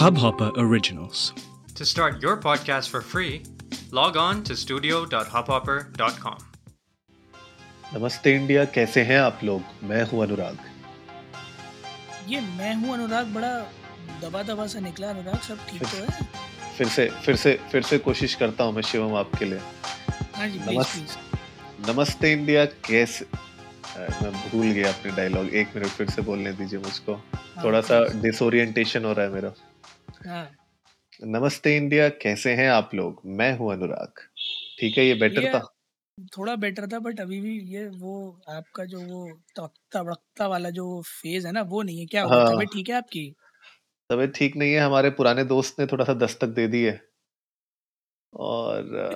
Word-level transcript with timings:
Hubhopper 0.00 0.46
Originals. 0.58 1.22
To 1.78 1.84
start 1.84 2.14
your 2.24 2.36
podcast 2.40 2.88
for 2.92 3.00
free, 3.00 3.32
log 3.92 4.14
on 4.16 4.38
to 4.42 4.54
studio.hubhopper.com. 4.54 6.38
नमस्ते 7.94 8.36
India 8.36 8.64
कैसे 8.64 9.02
हैं 9.02 9.20
आप 9.20 9.40
लोग? 9.44 9.62
मैं 9.82 10.10
हूँ 10.10 10.22
अनुराग। 10.22 10.58
ये 12.28 12.40
मैं 12.40 12.74
हूँ 12.74 12.94
अनुराग 12.94 13.26
बड़ा 13.26 13.66
दबा 14.22 14.42
दबा 14.42 14.66
सा 14.66 14.80
निकला 14.80 15.10
अनुराग 15.10 15.40
सब 15.40 15.58
ठीक 15.70 15.82
तो 15.82 15.96
है? 15.96 16.28
फिर 16.78 16.88
से 16.88 17.06
फिर 17.06 17.36
से 17.36 17.60
फिर 17.72 17.82
से 17.82 17.98
कोशिश 17.98 18.34
करता 18.34 18.64
हूँ 18.64 18.72
मैं 18.72 18.82
शिवम 18.82 19.14
आपके 19.14 19.44
लिए। 19.44 19.60
हाँ 20.36 20.48
जी 20.48 20.58
प्लीज़ 20.58 20.76
नमस- 20.76 20.94
प्लीज़ 20.94 21.90
नमस्ते 21.90 22.32
इंडिया 22.32 22.64
कैसे 22.64 23.26
मैं 23.98 24.50
भूल 24.50 24.66
गया 24.66 24.92
अपने 24.92 25.12
डायलॉग 25.12 25.54
एक 25.54 25.68
मिनट 25.76 25.88
फिर 25.88 26.10
से 26.10 26.22
बोलने 26.22 26.52
दीजिए 26.52 26.78
मुझको। 26.78 27.14
हाँ, 27.14 27.64
थोड़ा 27.64 27.80
सा 27.80 28.20
डिसोरिएंटेशन 28.20 29.04
हो 29.04 29.12
रहा 29.12 29.26
है 29.26 29.32
मेरा। 29.32 29.52
नमस्ते 31.24 31.76
इंडिया 31.76 32.08
कैसे 32.08 32.54
हैं 32.54 32.68
आप 32.68 32.90
लोग? 32.94 33.22
मैं 33.26 33.58
हूँ 33.58 33.72
अनुराग। 33.72 34.12
ठीक 34.80 34.98
है 34.98 35.06
ये 35.06 35.14
बेटर 35.14 35.46
था? 35.46 35.74
थोड़ा 36.38 36.56
बेटर 36.56 36.86
था 36.86 36.98
बट 36.98 37.20
अभी 37.20 37.40
भी 37.40 37.60
ये 37.60 37.88
वो 37.88 38.42
आपका 38.48 38.84
जो 38.84 39.00
वो 39.00 39.40
तवकता 39.56 40.00
वक्ता 40.00 40.46
वाला 40.46 40.70
जो 40.70 41.02
फ़ेज़ 41.02 41.46
है 41.46 41.52
ना 41.52 41.62
वो 41.62 41.82
नहीं 41.82 41.98
है। 41.98 42.06
क्या 42.06 42.24
हाँ। 42.24 42.44
तबीयत 42.44 42.70
ठीक 42.72 42.88
है 42.88 42.94
आपकी? 42.94 43.36
तबीयत 44.10 44.32
ठीक 44.34 44.56
नहीं 44.56 44.72
है 44.72 44.80
हमारे 44.80 45.10
पुराने 45.10 45.44
दोस्त 45.44 45.80
ने 45.80 45.86
थोड़ा 45.86 46.04
सा 46.04 46.14
दस्तक 46.14 46.46
दे 46.46 46.68
दी 46.68 46.84
है। 46.84 47.10
और 48.34 48.94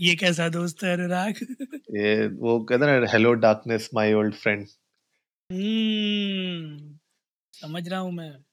ये 0.00 0.14
कैसा 0.14 0.48
दोस्त 0.48 0.84
है 0.84 0.92
अनुराग? 0.92 1.34
ये 1.96 2.26
वो 2.26 2.60
कहते 2.60 2.86
ना 2.86 3.12
hello 3.12 3.32
darkness 3.32 3.90
my 3.94 4.14
old 4.14 4.34
friend 4.34 4.66
समझ 7.54 7.88
रहा 7.88 8.00
हूँ 8.00 8.12
मैं। 8.12 8.44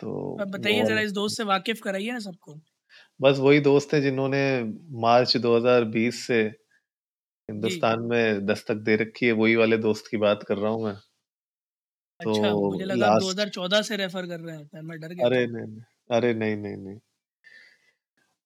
तो 0.00 0.36
बताइए 0.44 0.84
जरा 0.84 1.00
इस 1.00 1.12
दोस्त 1.12 1.36
से 1.36 1.44
वाकिफ 1.44 1.80
कराइए 1.80 2.12
ना 2.12 2.18
सबको। 2.18 2.60
बस 3.20 3.38
वही 3.38 3.60
दोस्त 3.60 3.94
है 3.94 4.00
जिन्होंने 4.00 4.64
मार्च 4.90 5.36
2020 5.36 6.26
से 6.26 6.42
हिंदुस्तान 7.50 8.00
में 8.00 8.46
दस्तक 8.46 8.74
दे 8.74 8.96
रखी 8.96 9.26
है 9.26 9.32
वही 9.32 9.56
वाले 9.56 9.78
दोस्त 9.78 10.04
की 10.10 10.16
बात 10.16 10.42
कर 10.42 10.58
रहा 10.58 10.72
हूँ 10.72 10.84
मैं। 10.84 10.94
तो 10.94 12.30
अच्छा 12.30 12.54
मुझे 12.54 12.84
लगा 12.84 13.06
last- 13.06 13.20
2014 13.20 13.82
से 13.82 13.96
रेफर 13.96 14.26
कर 14.26 14.40
रहे 14.40 14.56
हैं 14.56 14.80
मैं 14.82 15.00
डर 15.00 15.08
गया 15.08 15.26
अरे 15.26 15.46
नहीं 15.46 15.66
नहीं 15.66 15.82
अरे 16.10 16.34
नहीं 16.34 16.56
नहीं 16.56 16.76
नहीं। 16.76 16.98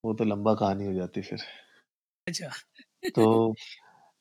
वो 0.04 0.14
तो 0.14 0.24
लंबा 0.24 0.54
कहानी 0.54 0.86
हो 0.86 0.92
जाती 0.92 1.22
फिर। 1.22 1.38
अच्छा। 2.28 2.50
तो 3.04 3.54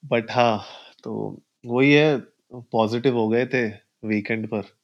बट 0.05 0.31
हाँ 0.31 0.63
तो 1.03 1.41
वही 1.65 1.93
है 1.93 2.19
पॉजिटिव 2.53 3.17
हो 3.17 3.29
गए 3.29 3.45
थे 3.45 3.69
वीकेंड 4.07 4.47
पर। 4.47 4.80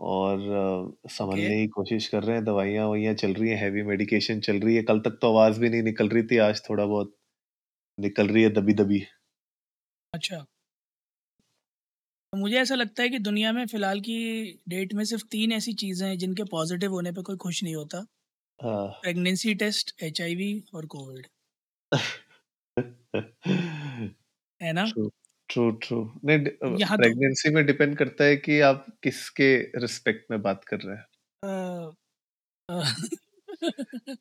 और 0.00 0.40
अ, 1.04 1.08
संभलने 1.10 1.56
की 1.56 1.68
कोशिश 1.70 2.08
कर 2.08 2.22
रहे 2.24 2.36
हैं 2.36 2.44
दवाइयाँ 2.44 2.86
ववाइयाँ 2.86 3.14
चल 3.16 3.34
रही 3.34 3.50
हैं 3.50 3.56
हैवी 3.58 3.82
मेडिकेशन 3.84 4.40
चल 4.42 4.60
रही 4.60 4.76
है। 4.76 4.82
कल 4.84 5.00
तक 5.02 5.18
तो 5.22 5.28
आवाज़ 5.30 5.60
भी 5.60 5.70
नहीं 5.70 5.82
निकल 5.84 6.08
रही 6.08 6.22
थी 6.26 6.38
आज 6.44 6.62
थोड़ा 6.70 6.84
बहुत 6.86 7.14
निकल 7.98 8.28
रही 8.28 8.42
है 8.42 8.48
दबी 8.54 8.72
दबी। 8.76 9.04
अच्छा। 10.12 10.44
तो 12.32 12.32
मुझे 12.32 12.56
ऐसा 12.58 12.74
लगता 12.74 13.02
है 13.02 13.08
कि 13.08 13.18
दुनिया 13.20 13.52
में 13.52 13.66
फ़िलहाल 13.66 14.00
की 14.02 14.14
डेट 14.68 14.92
में 14.94 15.04
सिर्फ़ 15.04 15.24
तीन 15.30 15.52
ऐसी 15.52 15.72
चीज़ें 15.76 16.06
हैं 16.08 16.16
जिनके 16.18 16.44
पॉजिटिव 16.50 16.92
होने 16.92 17.12
पे 17.12 17.22
कोई 17.22 17.36
खुश 17.40 17.62
नहीं 17.64 17.74
होता। 17.76 18.00
हाँ। 18.58 19.02
प्रेगनेंसी 19.02 19.54
टेस्ट 19.56 19.94
एचआईवी 20.02 20.52
और 20.74 20.86
कोविड। 20.90 21.26
है 24.60 24.72
ना? 24.72 24.86
ट्रू 24.86 25.08
ट्रू 25.50 25.70
ट्रू 25.70 26.12
नहीं 26.24 26.38
यहाँ 26.78 26.98
तो- 26.98 27.04
प्रेगनेंसी 27.04 27.50
में 27.50 27.66
डिपेंड 27.66 27.96
करता 27.96 28.24
है 28.24 28.36
कि 28.36 28.60
आप 28.60 28.86
किसके 29.02 29.56
रिस्पेक्ट 29.56 30.30
में 30.30 30.42
बात 30.42 30.64
कर 30.64 30.76
रहे 30.76 30.96
हैं। 30.96 31.04
अ, 31.44 31.92
अ, 32.68 32.82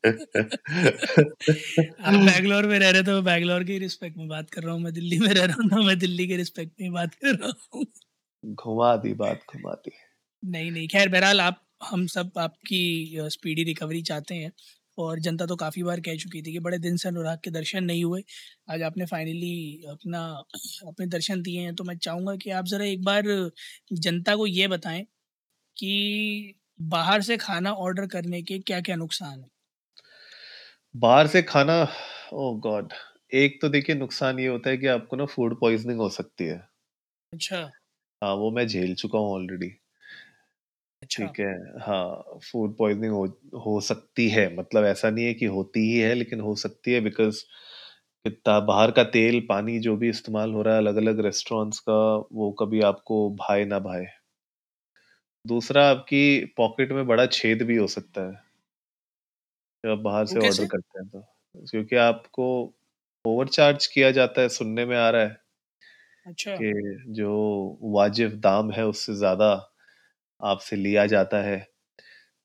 आप 2.01 2.13
बैंगलोर 2.13 2.68
में 2.68 2.79
रह 2.79 2.89
रहे 2.89 3.03
तो 3.03 3.12
मैं 3.12 3.23
बैंगलोर 3.23 3.63
के 3.63 3.78
रिस्पेक्ट 3.79 4.18
में 4.18 4.28
बात 4.28 4.50
कर 4.50 4.63
रहा 4.63 4.73
हूँ 4.73 4.81
मैं 4.81 4.94
दिल्ली 4.94 5.19
में 5.19 5.28
रह 5.28 5.45
रहा 5.45 5.56
हूँ 5.62 5.69
तो 5.69 5.84
मैं 5.84 6.00
दिल्ली 6.00 6.28
के 6.28 6.38
रिस्पेक्ट 6.38 6.72
में 6.81 6.91
बात 6.91 7.13
कर 7.13 7.35
रहा 7.35 7.51
हूँ। 7.75 7.85
घुमा 8.45 8.95
दी 8.97 9.13
बात 9.13 9.39
घुमा 9.56 9.73
दी। 9.73 9.91
नहीं 10.45 10.72
नहीं 10.72 10.88
खैर 10.88 11.09
बहरहाल 11.09 11.41
आप 11.41 11.66
हम 11.84 12.07
सब 12.07 12.31
आपकी 12.38 13.13
स्पीडी 13.19 13.63
रिकवरी 13.63 14.01
चाहते 14.01 14.35
हैं। 14.35 14.51
और 15.00 15.20
जनता 15.22 15.46
तो 15.46 15.56
काफ़ी 15.58 15.84
बार 15.84 16.00
कह 16.02 16.16
चुकी 16.18 16.42
थी 16.42 16.52
कि 16.52 16.60
बड़े 16.62 16.78
दिन 16.80 16.98
से 16.98 17.08
अनुराग 17.10 17.40
के 17.44 17.52
दर्शन 17.52 17.84
नहीं 17.86 18.04
हुए। 18.04 18.24
आज 18.70 18.82
आपने 18.84 19.06
फाइनली 19.08 19.54
अपना 19.90 20.22
अपने 20.88 21.06
दर्शन 21.10 21.42
दिए 21.42 21.62
हैं 21.62 21.76
तो 21.76 21.84
मैं 21.86 21.98
चाहूँगा 22.00 22.36
कि 22.38 22.50
आप 22.54 22.66
ज़रा 22.68 22.86
एक 22.88 23.04
बार 23.04 23.26
जनता 23.94 24.36
को 24.36 24.48
ये 24.48 24.68
बताएँ 24.70 25.04
कि 25.78 26.56
बाहर 26.90 27.22
से 27.24 27.38
खाना 27.40 27.74
ऑर्डर 27.82 28.08
करने 28.10 28.42
के 28.44 28.60
क्या 28.62 28.82
क्या 28.82 28.96
नुकसान 28.98 29.40
है? 29.40 29.50
बाहर 30.96 31.28
से 31.28 31.42
खाना 31.44 31.78
ओ 32.34 32.54
गॉड 32.62 32.94
एक 33.36 33.58
तो 33.62 33.70
देखिए 33.70 33.96
नुकसान 33.96 34.40
ये 34.40 34.48
होता 34.48 34.70
है 34.70 34.78
कि 34.78 34.88
आपको 34.90 35.16
ना 35.16 35.26
फ़ूड 35.28 35.60
पॉइजनिंग 35.60 36.00
हो 36.00 36.10
सकती 36.12 36.46
है। 36.46 36.62
अच्छा। 37.34 37.70
हाँ 38.22 38.34
वो 38.36 38.50
मैं 38.52 38.66
झेल 38.68 38.94
चुका 38.96 39.20
हूँ 39.20 39.31
ऑलरेडी 39.34 39.70
अच्छा। 41.09 41.30
ठीक 41.30 41.40
है 41.40 41.52
हाँ 41.81 42.40
फ़ूड 42.44 42.75
पॉइजनिंग 42.78 43.14
हो 43.14 43.25
हो 43.62 43.80
सकती 43.84 44.28
है 44.30 44.47
मतलब 44.56 44.86
ऐसा 44.86 45.09
नहीं 45.09 45.25
है 45.25 45.34
कि 45.36 45.46
होती 45.50 45.80
ही 45.84 46.00
है 46.00 46.14
लेकिन 46.16 46.40
हो 46.42 46.56
सकती 46.58 46.94
है 46.94 47.02
बिकॉज़ 47.02 47.44
कितना 48.25 48.59
बाहर 48.66 48.92
का 48.94 49.03
तेल 49.12 49.40
पानी 49.50 49.80
जो 49.81 49.96
भी 49.98 50.09
इस्तेमाल 50.09 50.53
हो 50.53 50.62
रहा 50.62 50.74
है 50.75 50.81
अलग 50.81 50.96
अलग 50.98 51.19
रेस्टोरेंट्स 51.22 51.80
का 51.81 51.96
वो 52.34 52.52
कभी 52.59 52.81
आपको 52.86 53.30
भाए 53.38 53.66
ना 53.66 53.80
भाए। 53.81 54.06
दूसरा 55.46 55.84
आपकी 55.90 56.22
पॉकेट 56.58 56.92
में 56.92 57.06
बड़ा 57.08 57.25
छेद 57.31 57.64
भी 57.64 57.78
हो 57.78 57.88
सकता 57.90 58.22
है। 58.24 58.42
जब 59.84 59.90
आप 59.90 59.98
बाहर 60.00 60.25
वो 60.25 60.28
से 60.28 60.40
कैसे? 60.40 60.66
ऑर्डर 60.66 60.66
करते 60.66 61.00
हैं 61.00 61.08
तो 61.09 61.22
क्योंकि 61.66 61.96
आपको 61.98 62.46
ओवरचार्ज 63.25 63.86
किया 63.88 64.12
जाता 64.12 64.42
है 64.42 64.50
सुनने 64.52 64.86
में 64.86 64.98
आ 64.98 65.09
रहा 65.09 65.22
है 65.22 65.40
अच्छा। 66.25 66.56
कि 66.56 66.72
जो 67.12 67.31
वाजिब 67.92 68.40
दाम 68.40 68.72
है 68.72 68.86
उससे 68.88 69.14
ज़्यादा 69.16 69.52
आपसे 70.41 70.75
लिया 70.77 71.05
जाता 71.07 71.41
है। 71.44 71.57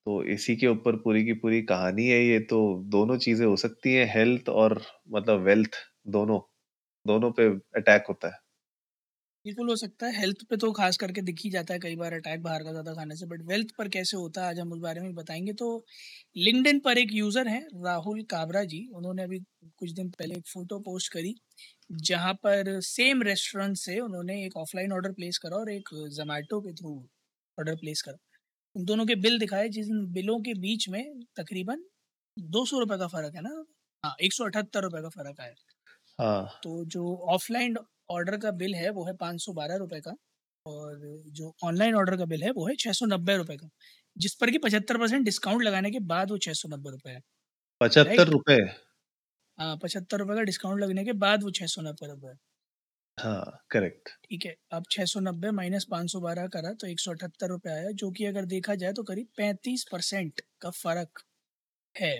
तो 0.06 0.22
इसी 0.30 0.56
के 0.56 0.66
ऊपर 0.68 0.96
पूरी 0.98 1.24
की 1.24 1.32
पूरी 1.36 1.62
कहानी 1.64 2.08
है 2.08 2.20
ये 2.20 2.38
तो 2.46 2.60
दोनों 2.90 3.18
चीज़ें 3.20 3.46
हो 3.46 3.56
सकती 3.58 3.94
हैं 3.94 4.06
हेल्थ 4.10 4.48
और 4.50 4.82
मतलब 5.10 5.40
वेल्थ 5.44 5.76
दोनों 6.10 6.40
दोनों 7.06 7.30
पे 7.32 7.48
अटैक 7.76 8.06
होता 8.08 8.28
है। 8.28 8.40
बिल्कुल 9.44 9.68
हो 9.68 9.74
सकता 9.76 10.06
है 10.06 10.12
हेल्थ 10.14 10.42
पे 10.50 10.56
तो 10.56 10.70
खास 10.72 10.96
करके 10.96 11.22
दिख 11.22 11.40
ही 11.44 11.48
जाता 11.50 11.74
है 11.74 11.80
कई 11.80 11.96
बार 11.96 12.12
अटैक 12.14 12.42
बाहर 12.42 12.62
का 12.64 12.70
ज़्यादा 12.70 12.92
खाने 12.94 13.16
से 13.16 13.26
बट 13.26 13.42
वेल्थ 13.44 13.70
पर 13.78 13.88
कैसे 13.90 14.16
होता 14.16 14.42
है, 14.42 14.48
आज 14.48 14.58
हम 14.60 14.72
उस 14.72 14.78
बारे 14.80 15.00
में 15.00 15.14
बताएँगे। 15.14 15.52
तो 15.54 15.68
लिंक्डइन 16.38 16.78
पर 16.80 16.98
एक 16.98 17.12
यूज़र 17.12 17.48
हैं, 17.48 17.62
राहुल 17.84 18.22
काबरा 18.30 18.62
जी, 18.66 18.86
उन्होंने 18.92 19.22
अभी 19.24 19.38
कुछ 19.78 19.90
दिन 19.92 20.10
पहले 20.12 20.34
एक 20.36 20.46
फ़ोटो 20.48 20.78
पोस्ट 20.82 21.12
करी, 21.12 21.34
जहाँ 22.02 22.32
पर 22.42 22.80
सेम 22.84 23.22
रेस्टोरेंट 23.24 23.76
से 23.78 23.98
उन्होंने 24.00 24.44
एक 24.44 24.56
ऑफलाइन 24.58 24.92
ऑर्डर 24.92 25.12
प्लेस 25.14 25.38
करा 25.38 25.56
और 25.58 25.70
एक 25.72 25.88
जोमेटो 26.12 26.60
के 26.60 26.72
थ्रू 26.74 26.94
ऑर्डर 27.58 27.76
प्लेस 27.76 28.02
करा। 28.02 28.16
उन 28.76 28.84
दोनों 28.84 29.06
के 29.06 29.14
बिल 29.18 29.38
दिखाए 29.38 29.68
जिन 29.70 30.06
बिलों 30.12 30.40
के 30.42 30.54
बीच 30.60 30.88
में 30.90 31.02
तकरीबन 31.36 31.84
दो 32.36 32.64
सौ 32.66 32.80
रुपये 32.80 32.98
का 32.98 33.06
फ़र्क 33.08 33.34
है 33.36 33.42
ना? 33.42 33.64
हाँ 34.04 34.14
एक 34.22 34.32
सौ 34.32 34.44
अठहत्तर 34.44 34.82
रुपये 34.82 35.02
का 35.02 35.08
फ़र्क 35.10 35.40
आया। 35.40 35.54
हाँ। 36.18 36.64
तो 36.64 36.84
जो 36.86 37.14
ऑफलाइन 37.30 37.76
ऑर्डर 38.10 38.36
का 38.38 38.50
बिल 38.54 38.74
है 38.74 38.90
वो 38.90 39.04
है 39.06 39.12
पाँच 39.16 39.40
सौ 39.42 39.52
बारह 39.52 39.76
रुपये 39.76 40.00
का 40.00 40.14
और 40.66 40.98
जो 41.32 41.52
ऑनलाइन 41.64 41.94
ऑर्डर 41.94 42.16
का 42.16 42.24
बिल 42.26 42.42
है 42.44 42.50
वो 42.52 42.66
है 42.68 42.74
छः 42.78 42.92
सौ 42.92 43.06
नब्बे 43.06 43.36
रुपये 43.36 43.56
का 43.56 43.68
जिस 44.16 44.34
पर 44.36 44.50
कि 44.50 44.58
पचहत्तर 44.58 44.98
परसेंट 44.98 45.24
डिस्काउंट 45.24 45.62
लगाने 45.62 45.90
के 45.90 45.98
बाद 46.06 46.30
वो 46.30 46.38
छः 46.40 46.52
सौ 46.54 46.68
नब्बे 46.68 46.90
रुपये 46.90 47.14
है। 47.14 47.20
पचहत्तर 47.80 48.28
Right. 48.28 48.30
रुपए? 48.30 48.58
हाँ 49.58 49.76
पचहत्तर 49.78 50.18
रुपये 50.18 50.36
का 50.36 50.42
डिस्काउंट 50.42 50.80
लगने 50.80 51.04
के 51.04 51.12
बाद 51.18 51.42
वो 51.42 51.50
छः 51.52 51.66
सौ 51.68 51.82
नब्बे 51.82 52.06
रुपये 52.06 52.30
है। 52.30 52.36
हाँ 53.18 53.64
करेक्ट 53.70 54.08
ठीक 54.24 54.44
है 54.46 54.54
अब 54.72 54.84
छः 54.90 55.04
सौ 55.06 55.20
नब्बे 55.20 55.50
माइनस 55.52 55.84
पाँच 55.90 56.10
सौ 56.12 56.20
बारह 56.20 56.46
करा 56.48 56.72
तो 56.74 56.86
एक 56.86 57.00
सौ 57.00 57.10
अठहत्तर 57.12 57.48
रुपये 57.48 57.72
आया 57.72 57.90
जो 58.02 58.10
कि 58.12 58.24
अगर 58.24 58.44
देखा 58.48 58.74
जाए 58.76 58.92
तो 58.92 59.02
करीब 59.04 59.28
पैंतीस 59.36 59.84
परसेंट 59.92 60.40
का 60.60 60.70
फ़र्क 60.74 61.24
है। 61.94 62.14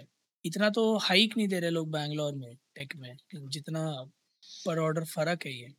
इतना 0.45 0.71
तो 0.73 0.87
हाइक 1.03 1.37
नहीं 1.39 1.49
दे 1.49 1.61
रहे 1.61 1.71
लोग 1.73 1.91
बैंगलोर 1.93 2.35
में 2.37 2.55
टेक 2.77 2.97
में 2.99 3.17
जितना 3.51 3.87
पर 4.65 4.79
ऑर्डर 4.81 5.05
फ़र्क 5.09 5.47
है 5.47 5.53
ये। 5.55 5.75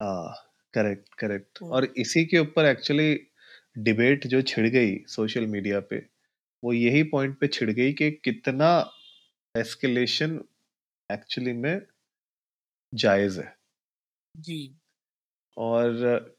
हाँ 0.00 0.34
करेक्ट 0.74 1.14
करेक्ट 1.14 1.58
तो- 1.58 1.68
और 1.68 1.84
इसी 1.98 2.24
के 2.26 2.38
ऊपर 2.38 2.64
एक्चुअली 2.66 3.14
डिबेट 3.80 4.26
जो 4.28 4.40
छिड़ 4.44 4.66
गई 4.68 4.96
सोशल 5.08 5.46
मीडिया 5.48 5.80
पे 5.90 5.98
वो 6.62 6.72
यही 6.72 7.02
पॉइंट 7.10 7.38
पे 7.40 7.46
छिड़ 7.48 7.70
गई 7.72 7.92
कि 7.94 8.10
कितना 8.24 8.70
एस्केलेशन 9.54 10.40
एक्चुअली 11.10 11.52
में 11.54 11.80
जायज़ 12.92 13.40
है। 13.40 13.54
जी। 14.34 14.74
और 15.56 15.92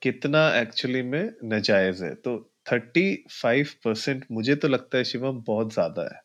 कितना 0.03 0.39
एक्चुअली 0.55 1.01
में 1.03 1.23
नाजायज 1.45 2.01
है। 2.03 2.13
तो 2.17 2.37
थर्टी 2.71 3.05
फाइव 3.33 3.67
परसेंट 3.85 4.25
मुझे 4.31 4.55
तो 4.57 4.67
लगता 4.67 4.97
है 4.97 5.03
शिवम 5.05 5.41
बहुत 5.47 5.73
ज़्यादा 5.73 6.03
है। 6.05 6.21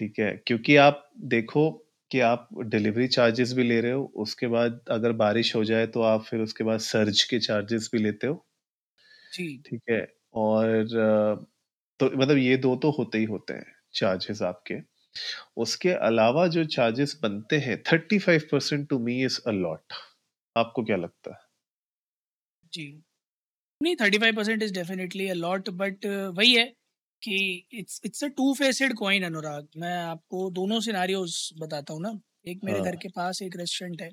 ठीक 0.00 0.18
है 0.18 0.30
क्योंकि 0.46 0.74
आप 0.78 1.08
देखो 1.26 1.70
कि 2.10 2.20
आप 2.22 2.48
डिलीवरी 2.66 3.06
चार्जेस 3.08 3.52
भी 3.52 3.62
ले 3.64 3.80
रहे 3.80 3.92
हो 3.92 4.02
उसके 4.18 4.46
बाद 4.48 4.80
अगर 4.90 5.12
बारिश 5.18 5.54
हो 5.56 5.64
जाए 5.64 5.86
तो 5.88 6.02
आप 6.04 6.24
फिर 6.24 6.40
उसके 6.40 6.64
बाद 6.64 6.78
सर्ज 6.82 7.22
के 7.24 7.38
चार्जेस 7.40 7.88
भी 7.92 7.98
लेते 7.98 8.26
हो। 8.26 8.42
जी। 9.32 9.64
ठीक 9.64 9.80
है 9.90 10.06
और 10.36 10.86
तो 12.00 12.06
मतलब 12.12 12.36
ये 12.38 12.56
दो 12.58 12.74
तो 12.76 12.90
होते 12.90 13.18
ही 13.18 13.24
होते 13.26 13.54
हैं 13.54 13.74
चार्जेस 13.94 14.42
आपके। 14.42 14.74
उसके 15.58 15.90
अलावा 16.04 16.46
जो 16.50 16.64
चार्जेस 16.70 17.18
बनते 17.22 17.58
हैं 17.60 17.82
thirty 17.84 18.18
five 18.20 18.48
percent 18.52 18.88
to 18.90 18.98
me 19.00 19.22
is 19.24 19.40
a 19.46 19.52
lot 19.52 19.94
आपको 20.56 20.82
क्या 20.84 20.96
लगता 20.98 21.30
है? 21.32 21.46
जी। 22.72 22.86
नहीं 23.80 23.96
thirty 23.96 24.18
five 24.18 24.36
percent 24.36 24.62
is 24.62 24.72
definitely 24.74 25.28
a 25.28 25.34
lot 25.34 25.70
but 25.74 26.06
वही 26.36 26.54
है 26.54 26.64
कि 27.22 27.36
it's 27.74 28.00
it's 28.04 28.24
a 28.24 28.28
two 28.38 28.52
faced 28.54 28.94
coin 28.96 29.24
Anurag 29.24 29.68
मैं 29.78 29.96
आपको 29.98 30.50
दोनों 30.52 30.80
सिनारियोज 30.82 31.36
बताता 31.60 31.94
हूँ 31.94 32.02
ना। 32.02 32.12
एक 32.46 32.60
मेरे 32.64 32.80
हाँ। 32.80 32.82
घर 32.82 32.96
के 32.98 33.08
पास 33.10 33.42
एक 33.42 33.56
रेस्टोरेंट 33.56 34.02
है 34.02 34.10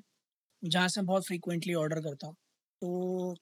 जहाँ 0.62 0.88
से 0.88 1.00
मैं 1.00 1.06
बहुत 1.06 1.26
फ्रीक्वेंटली 1.26 1.74
ऑर्डर 1.76 2.00
करता 2.02 2.26
हूँ। 2.26 2.36
तो 2.82 3.36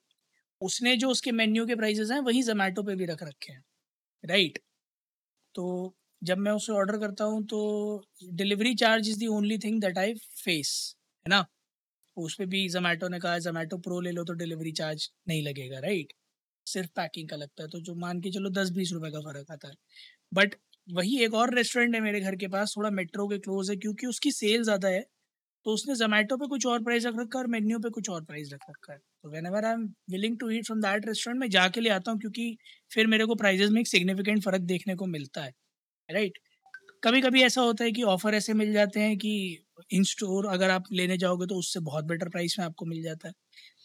उसने 0.61 0.97
जो 0.97 1.11
उसके 1.11 1.33
मेन्यू 1.33 1.67
के 1.67 1.77
प्राइसेस 1.77 2.11
हैं 2.11 2.21
वही 2.23 2.43
जोमेटो 2.45 2.83
पे 2.83 2.95
भी 2.97 3.07
रख 3.07 3.23
रखे 3.23 3.53
हैं 3.53 3.63
राइट 4.25 4.59
तो 5.55 5.95
जब 6.23 6.39
मैं 6.39 6.53
उसे 6.53 6.73
ऑर्डर 6.75 6.99
करता 6.99 7.25
हूँ 7.27 7.45
तो 7.47 7.61
delivery 8.33 8.75
charge 8.77 9.09
is 9.09 9.19
the 9.19 9.27
only 9.29 9.59
thing 9.59 9.81
that 9.81 9.99
I 9.99 10.15
face 10.37 10.73
है 11.27 11.31
ना? 11.31 11.47
उस 12.17 12.35
पर 12.37 12.47
भी 12.49 12.69
जोमेटो 12.71 13.09
ने 13.09 13.19
कहा 13.21 13.39
जोमेटो 13.41 13.79
प्रो 13.81 14.01
ले 14.01 14.11
लो 14.13 14.25
तो 14.25 14.33
डिलीवरी 14.35 14.73
चार्ज 14.75 15.09
नहीं 15.29 15.43
लगेगा 15.45 15.79
राइट 15.81 16.13
सिर्फ़ 16.67 16.91
पैकिंग 16.97 17.29
का 17.29 17.37
लगता 17.37 17.63
है 17.63 17.69
तो 17.71 17.81
जो 17.83 17.95
मान 17.97 18.21
के 18.23 18.31
चलो 18.33 18.51
दस 18.53 18.71
बीस 18.73 18.93
रुपए 18.95 19.11
का 19.13 19.21
फ़र्क 19.23 19.51
आता 19.53 19.69
है। 19.69 19.75
बट 20.33 20.55
वही 20.89 21.19
एक 21.25 21.35
और 21.37 21.55
रेस्टोरेंट 21.57 21.95
है 21.95 22.01
मेरे 22.03 22.21
घर 22.23 22.37
के 22.37 22.49
पास, 22.49 22.75
थोड़ा 22.77 22.91
मेट्रो 22.93 23.27
के 23.29 23.39
क्लोज 23.41 23.71
है, 23.71 23.77
क्योंकि 23.79 24.07
उसकी 24.09 24.33
सेल 24.33 24.63
ज़्यादा 24.65 24.89
है 24.89 25.01
तो 25.67 25.73
उसने 25.73 25.95
जोमेटो 25.97 26.37
पे 26.39 26.47
कुछ 26.49 26.67
और 26.67 26.83
प्राइस 26.85 27.07
रख 27.07 27.15
रखा 27.17 27.39
है 27.39 27.43
और 27.43 27.49
मेन्यू 27.51 27.79
पे 27.81 27.91
कुछ 27.91 28.11
और 28.11 28.25
प्राइस 28.25 28.51
रख 28.53 28.61
रखा 28.71 28.93
है। 28.93 28.99
तो 28.99 29.31
whenever 29.47 29.65
I 29.67 29.73
am 29.73 29.85
willing 30.11 30.39
to 30.41 30.51
eat 30.53 30.67
from 30.67 30.81
that 30.83 31.07
restaurant 31.09 31.41
मैं 31.41 31.49
जाके 31.51 31.81
ले 31.81 31.91
आता 31.91 32.11
हूँ, 32.13 32.21
क्योंकि 32.21 32.57
फिर 32.91 33.07
मेरे 33.09 33.27
को 33.27 33.35
प्राइजेस 33.37 33.71
में 33.73 33.81
एक 33.81 33.89
सिग्निफिकेंट 33.89 34.43
फ़र्क 34.45 34.63
देखने 34.65 34.95
को 34.97 35.07
मिलता 35.09 35.43
है 35.43 35.55
राइट 36.09 36.39
कभी 37.03 37.21
कभी 37.23 37.43
ऐसा 37.45 37.63
होता 37.63 37.85
है 37.85 37.93
कि 37.93 38.03
ऑफ़र 38.09 38.35
ऐसे 38.35 38.55
मिल 38.55 38.73
जाते 38.73 39.01
हैं 39.01 39.17
कि 39.19 39.33
इन 39.91 40.05
स्टोर 40.07 40.47
अगर 40.49 40.71
आप 40.71 40.85
लेने 40.93 41.17
जाओगे 41.19 41.47
तो 41.47 41.57
उससे 41.57 41.81
बहुत 41.83 42.05
बेटर 42.07 42.29
प्राइस 42.31 42.59
में 42.59 42.65
आपको 42.67 42.87
मिल 42.87 43.03
जाता 43.03 43.29
है। 43.29 43.35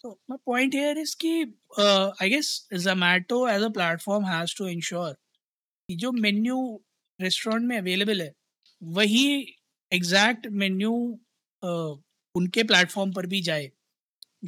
तो 0.03 0.11
माई 0.29 0.38
पॉइंट 0.45 0.75
हेयर 0.75 0.97
इज़ 0.99 1.15
कि 1.21 1.33
I 2.21 2.29
guess 2.29 2.51
Zomato 2.75 3.47
as 3.49 3.63
a 3.63 3.69
platform 3.71 4.25
has 4.27 4.55
to 4.57 4.67
ensure 4.69 5.13
कि 5.89 5.95
जो 5.97 6.11
मेन्यू 6.13 6.59
रेस्टोरेंट 7.19 7.67
में 7.67 7.77
अवेलेबल 7.77 8.21
है, 8.21 8.33
वही 8.81 9.25
एग्जैक्ट 9.91 10.47
मेन्यू 10.63 10.94
उनके 12.35 12.63
प्लेटफॉर्म 12.65 13.13
पर 13.13 13.25
भी 13.27 13.41
जाए। 13.43 13.71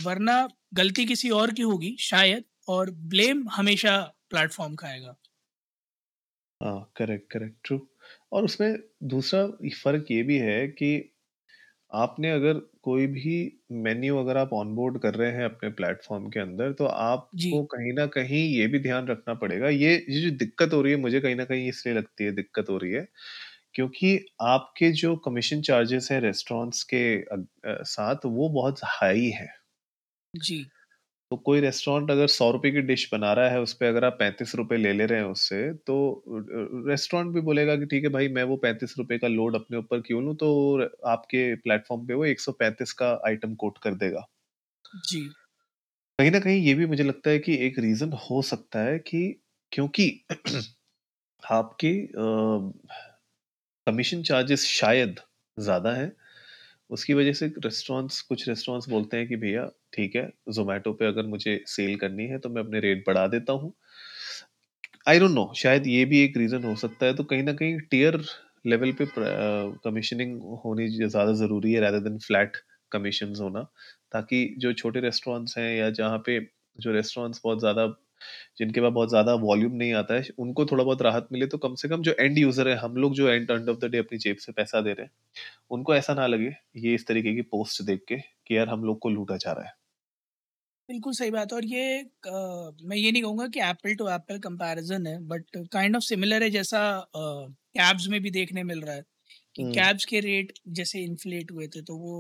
वरना 0.04 0.38
गलती 0.76 1.06
किसी 1.06 1.30
और 1.32 1.52
की 1.54 1.62
होगी 1.64 1.96
शायद, 2.02 2.44
और 2.70 2.92
ब्लेम 3.10 3.48
हमेशा 3.52 3.98
प्लेटफॉर्म 4.32 4.76
खाएगा 4.78 5.16
हाँ 6.62 6.92
करेक्ट 6.98 7.32
करेक्ट 7.32 7.56
ट्रू 7.66 7.80
और 8.32 8.44
उसमें 8.46 8.76
दूसरा 9.10 9.46
फ़र्क 9.76 10.06
ये 10.12 10.22
भी 10.24 10.38
है 10.40 10.68
कि 10.70 10.90
आपने 11.92 12.32
अगर 12.32 12.60
कोई 12.84 13.06
भी 13.08 13.34
मेन्यू 13.80 14.18
अगर 14.18 14.38
आप 14.38 14.54
ऑनबोर्ड 14.54 15.00
कर 15.02 15.16
रहे 15.16 15.32
हैं 15.32 15.46
अपने 15.46 15.70
प्लेटफॉर्म 15.72 16.30
के 16.30 16.40
अंदर 16.40 16.74
तो 16.74 16.86
जी। 17.34 17.60
आपको 17.60 17.64
कहीं 17.66 17.94
ना 17.94 18.06
कहीं 18.10 18.44
ये 18.50 18.68
भी 18.68 18.80
ध्यान 18.80 19.08
रखना 19.08 19.34
पड़ेगा। 19.36 19.70
ये 19.70 19.94
ये 20.10 20.22
जो 20.22 20.32
दिक्कत 20.38 20.74
हो 20.74 20.82
रही 20.82 20.94
है 20.94 21.00
मुझे 21.00 21.22
कहीं 21.22 21.36
ना 21.36 21.46
कहीं 21.46 21.68
इसलिए 21.70 21.96
लगती 21.96 22.24
है 22.24 22.32
दिक्कत 22.34 22.70
हो 22.70 22.78
रही 22.78 22.92
है 22.94 23.08
क्योंकि 23.76 24.18
आपके 24.44 24.92
जो 24.96 25.16
कमीशन 25.22 25.62
चार्जेस 25.64 26.10
हैं 26.12 26.22
रेस्टोरेंट्स 26.22 26.84
के 26.86 27.06
अ, 27.24 27.36
अ, 27.66 27.84
साथ 27.86 28.26
वो 28.28 28.50
बहुत 28.52 28.80
हाई 28.86 29.30
है। 29.32 29.48
जी। 30.34 30.70
तो 31.32 31.36
कोई 31.40 31.60
रेस्टोरेंट 31.62 32.12
अगर 32.12 32.28
सौ 32.30 32.50
रुपए 32.52 32.70
की 32.72 32.82
डिश 32.84 33.08
बना 33.12 33.32
रहा 33.34 33.50
है 33.50 33.60
उस 33.62 33.74
पे 33.76 33.88
अगर 33.88 34.06
आप 34.06 34.16
पैंतीस 34.20 34.54
रुपए 34.56 34.78
ले 34.78 34.94
ले 34.94 35.06
रहे 35.06 35.20
हैं 35.20 35.26
उससे 35.28 35.62
तो 35.88 35.96
रेस्टोरेंट 36.88 37.34
भी 37.34 37.42
बोलेगा 37.44 37.76
कि 37.76 37.86
ठीक 37.88 38.04
है 38.04 38.10
भाई 38.10 38.28
मैं 38.34 38.44
वो 38.46 38.58
पैंतीस 38.60 38.96
रुपए 38.98 39.18
का 39.18 39.28
लोड 39.30 39.56
अपने 39.56 39.78
ऊपर 39.78 40.02
क्यों 40.02 40.24
लूँ? 40.24 40.36
तो 40.36 40.90
आपके 41.08 41.54
प्लेटफॉर्म 41.58 42.06
पे 42.08 42.14
वो 42.14 42.26
एक 42.26 42.40
सौ 42.40 42.52
पैंतीस 42.56 42.94
का 42.96 43.12
आइटम 43.28 43.56
कोट 43.58 43.78
कर 43.80 43.96
देगा। 43.98 44.26
जी। 45.04 45.20
कहीं 46.20 46.32
ना 46.32 46.40
कहीं 46.40 46.62
ये 46.62 46.74
भी 46.74 46.86
मुझे 46.86 47.04
लगता 47.04 47.30
है 47.30 47.40
कि 47.40 47.56
एक 47.66 47.78
रीजन 47.80 48.12
हो 48.22 48.42
सकता 48.44 48.80
है 48.80 48.98
कि 49.02 49.22
क्योंकि 49.72 50.08
आपके 51.52 51.92
कमीशन 53.88 54.22
चार्जेस 54.24 54.66
शायद 54.68 55.20
ज़्यादा 55.58 55.92
है 55.94 56.08
उसकी 56.90 57.14
वजह 57.14 57.34
से 57.34 57.48
रेस्टोरेंट्स 57.60 58.22
कुछ 58.24 58.48
रेस्टोरेंट्स 58.50 58.90
बोलते 58.90 59.18
हैं 59.18 59.28
कि, 59.28 59.36
भैया, 59.38 59.70
ठीक 59.94 60.16
है 60.16 60.30
जोमेटो 60.52 60.94
पे 60.94 61.06
अगर 61.08 61.26
मुझे 61.28 61.60
सेल 61.68 61.96
करनी 61.98 62.28
है 62.28 62.38
तो 62.40 62.50
मैं 62.50 62.62
अपने 62.64 62.80
रेट 62.82 63.04
बढ़ा 63.08 63.28
देता 63.30 63.54
हूँ। 63.56 63.74
आई 65.08 65.20
डोंट 65.20 65.32
नो 65.32 65.52
शायद 65.58 65.86
ये 65.88 66.04
भी 66.06 66.20
एक 66.24 66.38
रीजन 66.38 66.64
हो 66.64 66.76
सकता 66.78 67.06
है। 67.06 67.14
तो 67.16 67.24
कहीं 67.26 67.44
ना 67.44 67.54
कहीं 67.54 67.78
टीयर 67.92 68.18
लेवल 68.66 68.92
पे 68.94 69.06
कमीशनिंग 69.84 70.40
होनी 70.66 70.88
ज़्यादा 70.90 71.34
ज़रूरी 71.36 71.72
है 71.74 71.82
rather 71.82 72.02
देन 72.04 72.18
फ्लैट 72.20 72.58
कमीशन 72.92 73.34
होना। 73.40 73.62
ताकि 74.12 74.44
जो 74.60 74.74
छोटे 74.74 75.00
रेस्टोरेंट्स 75.00 75.58
हैं 75.58 75.70
या 75.76 75.90
जहाँ 75.92 76.18
पे 76.26 76.40
जो 76.80 76.92
रेस्टोरेंट्स 76.92 77.42
बहुत 77.44 77.60
ज़्यादा 77.60 77.86
जिनके 78.58 78.82
पास 78.82 78.92
बहुत 78.94 79.10
ज़्यादा 79.10 79.34
वॉल्यूम 79.42 79.74
नहीं 79.76 79.94
आता 79.96 80.14
है 80.16 80.24
उनको 80.40 80.66
थोड़ा 80.66 80.84
बहुत 80.84 81.02
राहत 81.02 81.28
मिले 81.32 81.48
तो 81.48 81.58
कम 81.60 81.76
से 81.78 81.90
कम 81.90 82.02
जो 82.04 82.16
एंड 82.20 82.38
यूज़र 82.38 82.70
है 82.70 82.76
हम 82.78 82.96
लोग 82.98 83.14
जो 83.16 83.30
end 83.30 83.52
end 83.52 83.70
of 83.70 83.78
the 83.80 83.92
day 83.92 83.98
अपनी 84.00 84.18
जेब 84.20 84.38
से 84.40 84.52
पैसा 84.54 84.82
दे 84.82 84.94
रहे 84.94 85.06
हैं 85.06 85.12
उनको 85.72 85.96
ऐसा 85.96 86.14
ना 86.16 86.28
लगे 86.28 86.54
ये 86.80 86.96
इस 86.96 87.08
तरीके 87.08 87.36
की 87.36 87.42
पोस्ट 87.52 87.82
देख 87.86 88.06
के 88.08 88.18
कि 88.48 88.58
यार 88.58 88.70
हम 88.70 88.84
लोग 88.86 89.00
को 89.02 89.10
लूटा 89.12 89.38
जा 89.40 89.52
रहा 89.54 89.66
है। 89.66 89.74
बिल्कुल 90.90 91.14
सही 91.14 91.32
बात 91.32 91.52
है 91.52 91.56
और 91.56 91.66
ये 91.66 92.00
अ, 92.02 92.72
मैं 92.84 92.98
ये 92.98 93.12
नहीं 93.12 93.22
कहूँगा 93.24 93.48
कि 93.50 93.60
एप्पल 93.62 93.94
टू 93.96 94.08
एप्पल 94.10 94.40
कंपैरिजन 94.42 95.06
है 95.08 95.18
बट 95.28 95.58
काइंड 95.74 95.96
ऑफ़ 95.96 96.04
सिमिलर 96.04 96.44
है 96.44 96.50
जैसा 96.52 96.82
कैब्स 97.16 98.08
में 98.08 98.20
भी 98.22 98.32
देखने 98.32 98.64
मिल 98.64 98.82
रहा 98.82 98.96
है 98.96 99.04
कि 99.56 99.64
हम्म, 99.64 99.72
कैब्स 99.72 100.06
के 100.06 100.20
रेट 100.22 100.54
जैसे 100.74 101.04
इन्फ्लेट 101.04 101.52
हुए 101.52 101.68
थे 101.70 101.82
तो 101.84 101.98
वो 101.98 102.16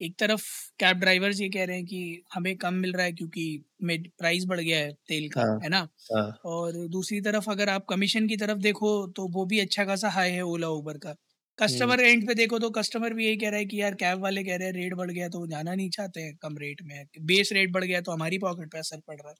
एक 0.00 0.14
तरफ़ 0.18 0.44
कैब 0.80 0.98
ड्राइवर्स 0.98 1.40
ये 1.40 1.48
कह 1.50 1.64
रहे 1.64 1.76
हैं 1.76 1.84
कि 1.86 2.22
हमें 2.34 2.56
कम 2.58 2.74
मिल 2.76 2.92
रहा 2.92 3.04
है 3.04 3.12
क्योंकि 3.14 3.44
प्राइस 3.82 4.44
बढ़ 4.46 4.60
गया 4.60 4.78
है 4.78 4.92
तेल 5.08 5.28
का 5.30 5.40
हाँ 5.40 5.60
है 5.62 5.68
ना? 5.68 5.88
हाँ। 6.06 6.40
और 6.46 6.76
दूसरी 6.88 7.20
तरफ़ 7.20 7.50
अगर 7.50 7.68
आप 7.68 7.86
कमीशन 7.90 8.26
की 8.28 8.36
तरफ़ 8.36 8.58
देखो 8.60 8.90
तो 9.16 9.26
वो 9.30 9.44
भी 9.46 9.58
अच्छा 9.60 9.84
खासा 9.84 10.10
हाई 10.10 10.30
है 10.32 10.42
ओला 10.44 10.68
उबर 10.72 10.98
का। 10.98 11.14
कस्टमर 11.58 12.00
एंड 12.00 12.26
पे 12.26 12.34
देखो 12.34 12.58
तो 12.58 12.70
कस्टमर 12.72 13.14
भी 13.14 13.26
यही 13.26 13.36
कह 13.36 13.50
रहा 13.50 13.58
है 13.58 13.64
कि 13.66 13.80
यार 13.80 13.94
कैब 13.96 14.22
वाले 14.22 14.44
कह 14.44 14.56
रहे 14.56 14.68
हैं 14.68 14.74
रेट 14.74 14.94
बढ़ 14.96 15.10
गया 15.10 15.28
तो 15.30 15.46
जाना 15.48 15.74
नहीं 15.74 15.90
चाहते 15.90 16.20
हैं 16.22 16.36
कम 16.38 16.56
रेट 16.58 16.82
में। 16.84 17.04
बेस 17.26 17.52
रेट 17.52 17.72
बढ़ 17.72 17.84
गया 17.84 18.00
तो 18.02 18.12
हमारी 18.12 18.38
पॉकेट 18.40 18.70
पे 18.72 18.78
असर 18.78 19.00
पड़ 19.08 19.16
रहा 19.16 19.30
है 19.30 19.36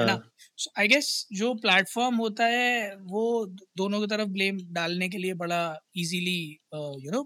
है 0.00 0.06
ना? 0.06 0.18
हाँ। 0.18 0.30
आई 0.78 0.88
गेस 0.88 1.10
जो 1.34 1.54
प्लेटफॉर्म 1.56 2.16
होता 2.16 2.46
है 2.48 2.94
वो 3.06 3.24
दोनों 3.76 4.00
की 4.00 4.06
तरफ़ 4.08 4.28
ब्लेम 4.30 4.58
डालने 4.74 5.08
के 5.08 5.18
लिए 5.18 5.34
बड़ा 5.36 5.62
इजीली 5.98 6.38
यू 6.74 7.12
नो 7.12 7.22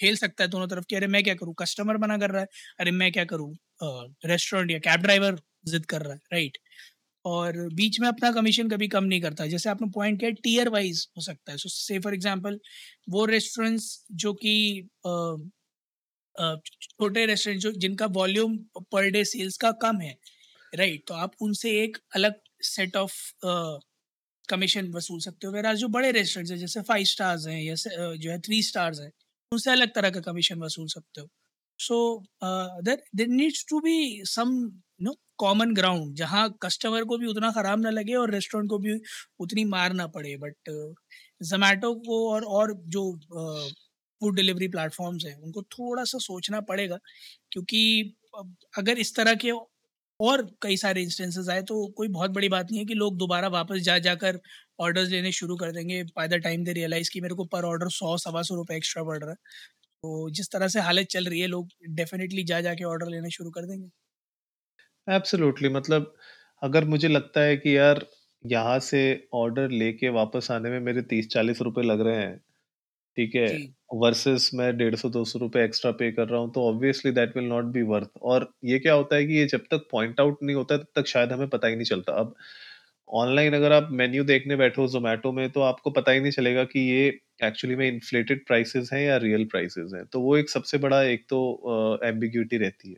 खेल 0.00 0.16
सकता 0.16 0.44
है 0.44 0.50
दोनों 0.50 0.68
तरफ़ 0.68 0.84
कि, 0.90 0.96
अरे, 0.96 1.06
मैं 1.08 1.22
क्या 1.24 1.34
करूँ? 1.34 1.54
कस्टमर 1.60 1.96
मना 1.98 2.18
कर 2.18 2.30
रहा 2.30 2.40
है? 2.42 2.48
अरे, 2.80 2.90
मैं 2.92 3.12
क्या 3.12 3.24
करूँ? 3.34 3.54
रेस्टोरेंट 4.26 4.70
या 4.70 4.78
कैब 4.80 5.02
ड्राइवर 5.02 5.40
जिद 5.66 5.86
कर 5.86 6.02
रहा 6.02 6.14
है। 6.14 6.20
राइट? 6.32 6.58
और 7.24 7.58
बीच 7.74 8.00
में 8.00 8.08
अपना 8.08 8.30
कमीशन 8.32 8.68
कभी 8.70 8.88
कम 8.88 9.04
नहीं 9.04 9.20
करता। 9.22 9.46
जैसे 9.48 9.70
आपने 9.70 9.88
पॉइंट 9.94 10.20
किया, 10.20 10.30
टीयर 10.44 10.68
वाइज 10.70 11.06
हो 11.16 11.22
सकता 11.22 11.52
है। 11.52 11.58
सो, 11.58 11.68
से 11.70 11.98
फॉर 12.00 12.14
एग्जांपल, 12.14 12.58
वो 13.10 13.24
रेस्टोरेंट्स 13.26 14.04
जो 14.14 14.32
कि 14.36 14.54
छोटे 16.82 17.24
रेस्टोरेंट 17.26 17.60
जो, 17.62 17.72
जिनका 17.74 18.06
वॉल्यूम 18.12 18.56
पर 18.92 19.08
डे 19.10 19.24
सेल्स 19.26 19.56
का 19.58 19.70
कम 19.82 20.00
है, 20.00 20.16
राइट? 20.72 21.04
तो 21.08 21.14
आप 21.16 21.32
उनसे 21.42 21.70
एक 21.82 21.98
अलग 22.16 22.34
सेट 22.66 22.96
ऑफ़ 22.96 23.16
कमीशन 24.48 24.92
वसूल 24.94 25.20
सकते 25.20 25.46
हो। 25.46 25.52
वेराज 25.52 25.78
जो 25.78 25.88
बड़े 25.90 26.10
रेस्टोरेंट्स 26.12 26.52
हैं, 26.52 26.58
जैसे 26.58 26.82
फाइव 26.84 27.04
स्टार्स 27.06 27.46
हैं, 27.48 27.60
या 27.62 27.74
जो 28.16 28.30
है 28.30 28.38
थ्री 28.40 28.62
स्टार्स 28.64 29.00
हैं 29.00 29.12
उनसे 29.52 29.70
अलग 29.70 29.94
तरह 29.94 30.10
का 30.10 30.20
कमीशन 30.22 30.58
वसूल 30.62 30.86
सकते 30.88 31.20
हो। 31.20 31.28
So 31.78 31.96
there 32.84 33.02
there 33.16 33.28
needs 33.30 33.64
to 33.68 33.80
be 33.80 33.94
some 34.26 34.50
no 35.02 35.12
common 35.38 35.74
ground 35.74 36.14
जहाँ 36.16 36.48
कस्टमर 36.62 37.04
को 37.10 37.18
भी 37.18 37.26
उतना 37.26 37.50
ख़राब 37.52 37.80
ना 37.80 37.90
लगे 37.90 38.14
और 38.16 38.30
रेस्टोरेंट 38.32 38.68
को 38.70 38.78
भी 38.78 38.98
उतनी 39.40 39.64
मार 39.66 39.92
ना 39.94 40.06
पड़े। 40.16 40.36
बट 40.38 40.70
जोमेटो 41.42 41.94
को 42.06 42.18
और 42.32 42.44
और 42.58 42.72
जो 42.88 43.02
फ़ूड 44.20 44.36
डिलीवरी 44.36 44.68
प्लेटफॉर्म्स 44.68 45.24
हैं, 45.26 45.34
उनको 45.36 45.62
थोड़ा 45.64 46.04
सा 46.04 46.18
सोचना 46.20 46.60
पड़ेगा, 46.62 46.96
क्योंकि 47.52 48.14
अगर 48.78 48.98
इस 48.98 49.14
तरह 49.16 49.34
के 49.44 49.50
और 50.20 50.42
कई 50.62 50.76
सारे 50.76 51.02
इंस्टेंसेस 51.02 51.48
आए 51.50 51.62
तो 51.64 51.86
कोई 51.96 52.08
बहुत 52.10 52.30
बड़ी 52.32 52.48
बात 52.48 52.70
नहीं 52.70 52.80
है 52.80 52.86
कि 52.86 52.94
लोग 52.94 53.16
दोबारा 53.18 53.48
वापस 53.50 53.80
जा 53.82 53.98
जाकर 54.00 54.40
ऑर्डर्स 54.78 55.08
लेने 55.10 55.32
शुरू 55.34 55.56
कर 55.58 55.72
देंगे। 55.72 56.02
By 56.06 56.28
the 56.28 56.34
time 56.44 56.64
they 56.64 56.72
realise 56.74 57.10
कि 57.12 57.20
मेरे 57.20 57.34
को 57.34 57.44
पर 57.48 57.64
ऑर्डर 57.66 57.88
सौ 57.92 58.16
सवा 58.18 58.42
सौ 58.42 58.54
रुपये 58.56 58.76
एक्स्ट्रा 58.76 59.04
पड़ 59.04 59.18
रहा 59.18 59.30
है। 59.30 59.36
तो 60.04 60.30
जिस 60.32 60.50
तरह 60.52 60.68
से 60.68 60.80
हालत 60.82 61.06
चल 61.10 61.24
रही 61.26 61.40
है 61.40 61.46
लोग 61.48 61.68
डेफिनेटली 61.96 62.44
जा 62.46 62.60
जाके 62.62 62.84
ऑर्डर 62.86 63.08
लेना 63.08 63.28
शुरू 63.30 63.50
कर 63.52 63.66
देंगे। 63.66 63.88
एब्सोल्युटली 65.06 65.68
मतलब 65.70 66.14
अगर 66.62 66.84
मुझे 66.86 67.08
लगता 67.08 67.40
है 67.42 67.56
कि 67.58 67.76
यार 67.76 68.04
यहाँ 68.44 68.78
से 68.80 69.00
ऑर्डर 69.34 69.70
लेके 69.72 70.08
वापस 70.12 70.50
आने 70.50 70.70
में 70.70 70.80
मेरे 70.82 71.02
तीस 71.04 71.28
चालीस 71.30 71.62
रुपए 71.62 71.82
लग 71.84 72.00
रहे 72.02 72.16
हैं 72.16 72.36
ठीक 73.16 73.34
है 73.36 73.48
वर्सेस 73.94 74.50
मैं 74.54 74.76
डेढ़ 74.78 74.94
सौ 74.96 75.08
दो 75.10 75.24
सौ 75.26 75.38
रुपए 75.38 75.64
एक्स्ट्रा 75.64 75.90
पे 75.94 76.10
कर 76.12 76.28
रहा 76.28 76.40
हूँ 76.40 76.52
तो 76.54 76.62
obviously 76.68 77.12
that 77.12 77.36
will 77.36 77.46
not 77.46 77.64
be 77.74 77.82
worth 77.84 78.10
और 78.24 78.48
ये 78.64 78.78
क्या 78.80 78.94
होता 78.94 79.16
है 79.16 79.26
कि 79.26 79.34
ये 79.34 79.46
जब 79.48 79.66
तक 79.72 79.86
पॉइंट 79.92 80.20
आउट 80.20 80.38
नहीं 80.42 80.56
होता 80.56 80.76
तब 80.78 80.86
तक 80.96 81.06
शायद 81.08 81.32
हमें 81.32 81.48
पता 81.50 81.68
ही 81.68 81.76
नहीं 81.76 81.86
चलता। 81.86 82.12
अब 82.14 82.34
ऑनलाइन 83.08 83.54
अगर 83.54 83.72
आप 83.72 83.88
मेन्यू 83.92 84.24
देखने 84.24 84.56
बैठो 84.56 84.86
जोमेटो 84.88 85.32
में 85.32 85.50
तो 85.50 85.60
आपको 85.60 85.90
पता 85.90 86.12
ही 86.12 86.20
नहीं 86.20 86.32
चलेगा 86.32 86.64
कि 86.64 86.80
ये 86.80 87.06
एक्चुअली 87.44 87.76
में 87.76 87.88
इन्फ्लेटेड 87.88 88.46
प्राइसेस 88.46 88.90
हैं 88.92 89.00
या 89.00 89.16
रियल 89.16 89.44
प्राइसेस 89.44 89.92
हैं। 89.94 90.04
तो 90.06 90.20
वो 90.20 90.36
एक 90.36 90.50
सबसे 90.50 90.78
बड़ा 90.78 91.02
एक 91.02 91.24
तो 91.28 92.00
एम्बिग्यूटी 92.04 92.56
uh, 92.56 92.62
रहती 92.62 92.90
है। 92.90 92.96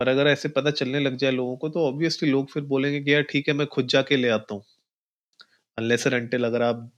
पर 0.00 0.08
अगर 0.08 0.26
ऐसे 0.26 0.48
पता 0.48 0.70
चलने 0.70 1.00
लग 1.00 1.16
जाए 1.16 1.30
लोगों 1.30 1.56
को 1.56 1.68
तो 1.68 1.86
ऑब्वियसली 1.88 2.30
लोग 2.30 2.50
फिर 2.50 2.62
बोलेंगे 2.62 3.00
कि 3.00 3.14
यार 3.14 3.22
ठीक 3.22 3.48
है 3.48 3.54
मैं 3.54 3.66
खुद 3.66 3.86
जाके 3.86 4.16
ले 4.16 4.28
आता 4.28 4.54
हूँ। 4.54 4.62
अनलेस 5.78 6.06
अनटिल 6.06 6.44
अगर 6.44 6.62
आप 6.62 6.90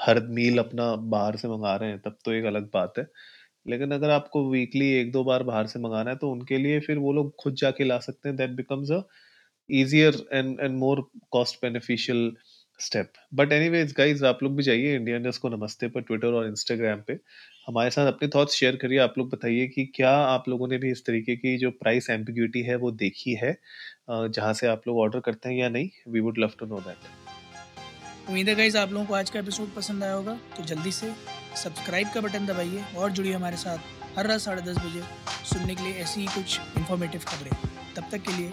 हर 0.00 0.20
मील 0.20 0.58
अपना 0.58 0.94
बाहर 0.96 1.36
से 1.36 1.48
मंगा 1.48 1.76
रहे 1.76 1.90
हैं 1.90 1.98
तब 1.98 2.18
तो 2.24 2.32
एक 2.32 2.44
अलग 2.44 2.70
बात 2.74 2.98
है। 2.98 3.06
लेकिन 3.66 3.90
अगर 3.90 4.10
आपको 4.10 4.50
वीकली 4.50 4.92
एक 4.92 5.12
दो 5.12 5.24
बार 5.24 5.42
बाहर 5.42 5.66
से 5.66 5.78
मंगाना 5.78 6.10
है 6.10 6.16
तो 6.16 6.30
उनके 6.30 6.58
लिए 6.58 6.80
फिर 6.80 6.98
वो 6.98 7.12
लोग 7.12 7.34
खुद 7.40 7.54
जाके 7.54 7.84
ला 7.84 7.98
सकते 7.98 8.28
हैं। 8.28 8.36
That 8.38 8.50
becomes 8.50 8.90
a 8.90 9.02
easier 9.70 10.12
and 10.32 10.60
and 10.60 10.82
more 10.82 10.98
cost 11.36 11.64
beneficial 11.64 12.30
step 12.80 13.12
but 13.34 13.52
anyways 13.52 13.92
guys 13.96 14.24
आप 14.26 14.42
लोग 14.42 14.56
भी 14.56 14.62
जाइए 14.62 14.94
इंडिया 14.94 15.16
इंडियन 15.16 15.38
को 15.42 15.48
नमस्ते 15.48 15.88
पर 15.88 16.00
ट्विटर 16.00 16.32
और 16.32 16.46
इंस्टाग्राम 16.46 17.00
पे। 17.06 17.12
हमारे 17.66 17.90
साथ 17.90 18.06
अपने 18.06 18.28
थॉट्स 18.34 18.54
शेयर 18.54 18.76
करिए। 18.76 18.98
आप 18.98 19.14
लोग 19.18 19.30
बताइए 19.30 19.66
कि 19.66 19.84
क्या 19.94 20.10
आप 20.10 20.48
लोगों 20.48 20.68
ने 20.68 20.78
भी 20.78 20.90
इस 20.90 21.04
तरीके 21.06 21.36
की 21.36 21.56
जो 21.58 21.70
प्राइस 21.72 22.10
एम्बिग्यूटी 22.10 22.62
है, 22.62 22.76
वो 22.76 22.90
देखी 22.92 23.34
है 23.34 23.56
जहाँ 24.10 24.52
से 24.54 24.66
आप 24.66 24.82
लोग 24.88 24.98
ऑर्डर 24.98 25.20
करते 25.20 25.48
हैं 25.48 25.56
या 25.56 25.68
नहीं? 25.68 25.88
We 26.08 26.20
would 26.20 26.38
love 26.38 26.52
to 26.58 26.66
know 26.66 26.80
that 26.80 28.28
उम्मीद 28.28 28.48
है 28.48 28.54
गाइज़ 28.54 28.78
आप 28.78 28.92
लोगों 28.92 29.06
को 29.06 29.14
आज 29.14 29.30
का 29.30 29.40
एपिसोड 29.40 29.74
पसंद 29.74 30.04
आया 30.04 30.12
होगा। 30.12 30.38
तो 30.56 30.64
जल्दी 30.64 30.92
से 30.92 31.12
सब्सक्राइब 31.56 32.08
का 32.14 32.20
बटन 32.20 32.46
दबाइए 32.46 32.84
और 32.96 33.10
जुड़िए 33.10 33.32
हमारे 33.32 33.56
साथ 33.56 34.18
हर 34.18 34.26
रात 34.26 34.40
साढ़े 34.40 34.62
दस 34.62 34.78
बजे 34.78 35.02
सुनने 35.46 35.74
के 35.74 35.82
लिए 35.82 35.92
ऐसी 36.02 36.20
ही 36.20 36.26
कुछ 36.34 36.60
इन्फॉर्मेटिव 36.78 37.20
खबरें। 37.28 37.52
तब 37.96 38.08
तक 38.12 38.22
के 38.22 38.36
लिए 38.36 38.52